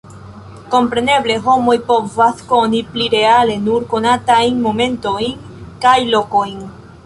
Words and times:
Kompreneble 0.75 1.35
homoj 1.47 1.75
povas 1.91 2.41
koni 2.53 2.81
pli 2.95 3.11
reale 3.15 3.61
nur 3.69 3.87
konatajn 3.95 4.61
momentojn 4.67 5.49
kaj 5.87 5.97
lokojn. 6.13 6.61